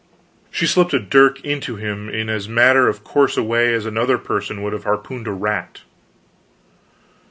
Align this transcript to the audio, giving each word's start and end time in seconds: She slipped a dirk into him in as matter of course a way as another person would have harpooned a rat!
She 0.49 0.65
slipped 0.65 0.95
a 0.95 0.99
dirk 0.99 1.45
into 1.45 1.75
him 1.75 2.09
in 2.09 2.27
as 2.27 2.49
matter 2.49 2.89
of 2.89 3.03
course 3.03 3.37
a 3.37 3.43
way 3.43 3.71
as 3.71 3.85
another 3.85 4.17
person 4.17 4.63
would 4.63 4.73
have 4.73 4.83
harpooned 4.83 5.27
a 5.27 5.31
rat! 5.31 5.81